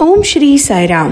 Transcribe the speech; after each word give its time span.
Om 0.00 0.22
Shri 0.22 0.56
Sai 0.56 0.86
Ram. 0.86 1.10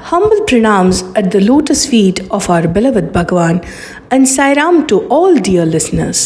Humble 0.00 0.40
pranams 0.40 0.98
at 1.16 1.30
the 1.30 1.40
lotus 1.40 1.86
feet 1.86 2.18
of 2.30 2.48
our 2.50 2.66
beloved 2.68 3.06
and 3.46 3.62
and 4.10 4.28
Sai 4.28 4.48
Ram 4.58 4.76
to 4.90 4.96
all 5.16 5.32
dear 5.48 5.64
listeners. 5.74 6.20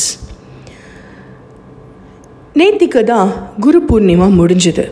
நேத்திக்கு 2.57 3.03
தான் 3.04 3.30
குரு 3.61 3.80
பூர்ணிமா 3.88 4.29
முடிஞ்சுது 4.41 4.85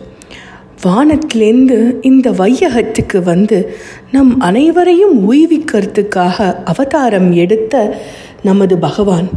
வானத்திலேருந்து 0.85 1.79
இந்த 2.03 2.31
வையகத்துக்கு 2.43 3.19
வந்து 3.23 3.59
நம் 4.11 4.33
அனைவரையும் 4.41 5.17
உய்விக்கிறதுக்காக 5.31 6.39
அவதாரம் 6.65 7.31
எடுத்த 7.45 7.75
நமது 8.43 8.79
பகவான் 8.79 9.29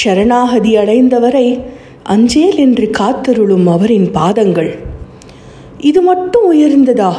சரணாகதி 0.00 0.74
அடைந்தவரை 0.82 1.46
அஞ்சேல் 2.16 2.60
என்று 2.66 2.88
காத்தருளும் 3.00 3.66
அவரின் 3.76 4.08
பாதங்கள் 4.10 4.70
இது 5.81 6.01
மட்டும் 6.01 6.45
உயர்ந்ததா 6.53 7.11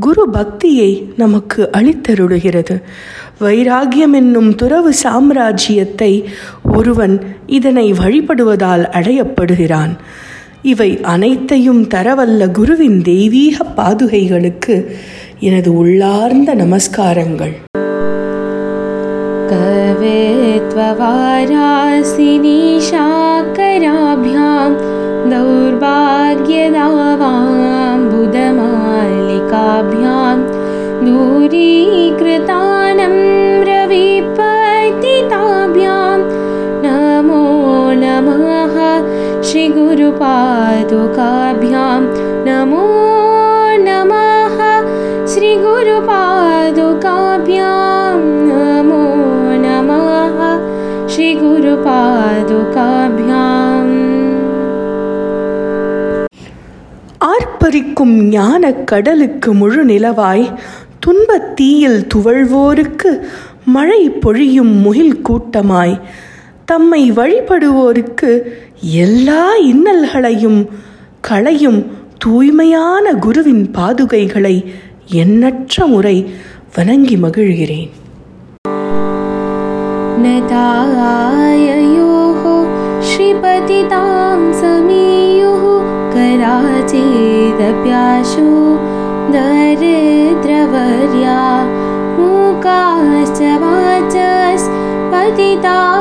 குரு 0.00 0.28
பக்தியை 0.28 1.08
நமக்கு 1.16 1.70
அளித்தருடுகிறது. 1.72 2.82
வைராகியம் 3.40 4.12
என்னும் 4.12 4.54
துறவு 4.54 4.92
சாம்ராஜ்யத்தை 5.02 6.24
ஒருவன் 6.76 7.20
இதனை 7.46 7.92
வழிபடுவதால் 7.92 8.84
அடையப்படுகிறான். 8.90 9.96
இவை 10.62 11.00
அனைத்தையும் 11.00 11.88
தரவல்ல 11.88 12.50
குருவின் 12.50 13.02
தெய்வீக 13.02 13.64
பாதுகைகளுக்கு 13.76 14.86
எனது 15.38 15.76
உள்ளார்ந்த 15.76 16.54
நமஸ்காரங்கள். 16.54 17.52
கவே 19.48 20.33
दूरीकृतानं 31.07 33.15
रविपतिताभ्यां 33.69 34.37
नमो 36.85 37.41
नमः 38.03 38.75
श्रीगुरुपादुकाभ्यां 39.49 39.99
नमो 42.47 42.85
नमः 43.87 44.57
श्रीगुरुपादुकाभ्यां 45.33 46.07
नमो 48.51 49.01
नमः 49.65 50.37
श्रीगुरुपादुकाभ्याम् 51.13 53.95
ஆர்ப்பரிக்கும் 57.29 58.13
ஞானக் 58.35 58.83
கடலுக்கு 58.89 59.49
முழு 59.61 59.81
நிலவாய் 59.89 60.45
துன்பத் 61.03 61.51
தீயில் 61.59 61.99
துவழ்வோருக்கு 62.13 63.11
மழை 63.75 64.01
பொழியும் 64.23 64.73
முகில் 64.85 65.21
கூட்டமாய் 65.21 65.95
தம்மை 66.65 67.03
வழிபடுவோருக்கு 67.11 68.31
எல்லா 69.03 69.43
இன்னல்களையும் 69.71 70.59
களையும் 71.29 71.79
தூய்மையான 72.25 73.13
குருவின் 73.25 73.63
பாதுகைகளை 73.77 74.55
எண்ணற்ற 75.23 75.87
முறை 75.93 76.17
வணங்கி 76.77 77.17
மகிழ்கிறேன் 77.25 77.89
नताययोः 81.11 82.41
श्रीपतितां 83.09 84.39
समीयुः 84.59 85.63
कराचेदप्याशो 87.21 88.47
दरिद्रवर्या 89.33 90.22
वाच 93.62 94.16
पतिता 95.12 95.93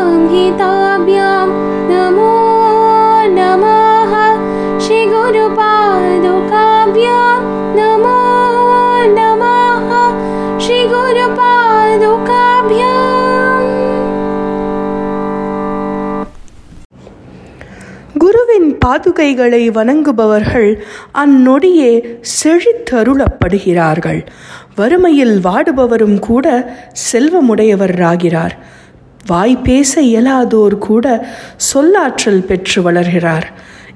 குருவின் 18.32 18.68
பாதுகைகளை 18.84 19.62
வணங்குபவர்கள் 19.70 20.70
அந்நொடியே 21.14 21.92
செழித்தருளப்படுகிறார்கள் 22.32 24.20
வறுமையில் 24.76 25.36
வாடுபவரும் 25.40 26.18
கூட 26.18 26.46
செல்வமுடையவராகிறார் 27.04 28.54
வாய் 29.26 29.56
பேச 29.62 29.92
இயலாதோர் 30.02 30.78
கூட 30.78 31.06
சொல்லாற்றல் 31.68 32.44
பெற்று 32.44 32.82
வளர்கிறார் 32.82 33.48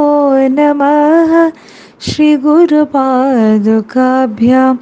नमः 0.58 1.32
श्रीगुरुपादुकाभ्यां 2.10 4.74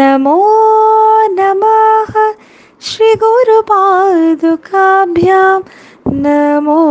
नमो 0.00 0.38
नमः 1.38 2.12
श्रीगुरुपादुकाभ्यां 2.83 5.61
नमो 6.17 6.81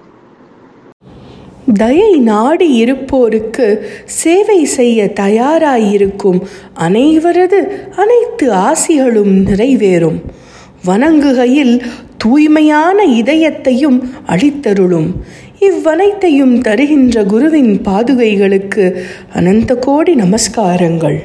தயை 1.74 2.21
நாடி 2.21 2.75
இருப்போருக்கு 2.75 3.68
சேவை 4.15 4.65
செய்ய 4.74 5.06
தயாராயிருக்கும் 5.19 6.42
அனைவரது 6.88 7.59
அனைத்து 7.96 8.48
ஆசிகளும் 8.63 9.48
நிறைவேறும் 9.48 10.20
வணங்குகையில் 10.86 11.74
தூய்மையான 12.25 13.03
இதயத்தையும் 13.22 14.12
அளித்தருளும் 14.27 15.13
இவ்வனைத்தையும் 15.70 16.62
தருகின்ற 16.62 17.24
குருவின் 17.24 17.81
பாதுகைகளுக்கு 17.88 19.05
அனந்த 19.34 19.79
கோடி 19.88 20.15
நமஸ்காரங்கள் 20.15 21.22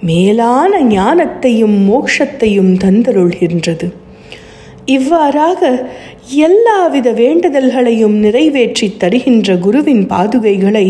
மேலான 0.05 0.81
ஞானத்தையும் 0.85 1.77
மோட்சத்தையும் 1.89 2.73
தந்தருள்கின்றது. 2.85 3.87
இவ்வாறாக 4.87 5.61
எல்லாவித 6.47 7.13
வேண்டுதல்களையும் 7.13 8.17
நிறைவேற்றி 8.25 8.89
தருகின்ற 8.99 9.57
குருவின் 9.57 10.07
பாதுகைகளை 10.07 10.87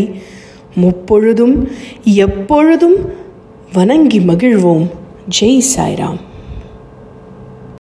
முப்பொழுதும் 0.81 1.55
எப்பொழுதும் 2.03 2.97
வணங்கி 3.73 4.19
மகிழ்வோம். 4.19 4.87
ஜெய் 5.39 5.61
சாய்ராம். 5.75 6.21